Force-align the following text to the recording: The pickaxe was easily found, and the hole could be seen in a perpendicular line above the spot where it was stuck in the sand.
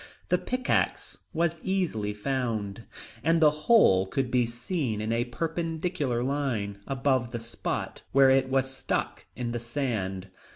The 0.29 0.39
pickaxe 0.39 1.19
was 1.31 1.59
easily 1.61 2.11
found, 2.11 2.85
and 3.23 3.39
the 3.39 3.51
hole 3.51 4.07
could 4.07 4.31
be 4.31 4.47
seen 4.47 4.99
in 4.99 5.11
a 5.13 5.25
perpendicular 5.25 6.23
line 6.23 6.79
above 6.87 7.29
the 7.29 7.39
spot 7.39 8.01
where 8.11 8.31
it 8.31 8.49
was 8.49 8.67
stuck 8.75 9.27
in 9.35 9.51
the 9.51 9.59
sand. 9.59 10.31